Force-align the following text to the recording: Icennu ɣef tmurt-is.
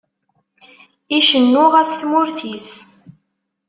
Icennu 1.17 1.63
ɣef 1.73 1.89
tmurt-is. 1.97 2.69